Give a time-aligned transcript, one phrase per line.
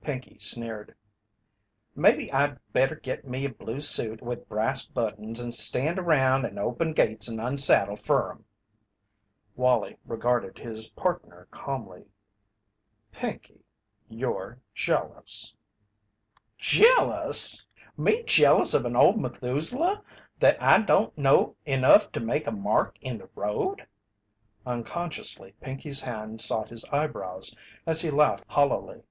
[0.00, 0.94] Pinkey sneered:
[1.94, 6.58] "Mebbe I'd better git me a blue suit with brass buttons and stand around and
[6.58, 8.46] open gates and unsaddle fer 'em."
[9.54, 12.06] Wallie regarded his partner calmly.
[13.12, 13.66] "Pinkey,
[14.08, 15.54] you're jealous."
[16.56, 17.66] "Jealous!
[17.98, 20.02] Me jealous of an old Methuselah
[20.40, 23.86] that don't know enough to make a mark in the road?"
[24.64, 27.54] Unconsciously Pinkey's hand sought his eyebrows,
[27.84, 29.02] as he laughed hollowly.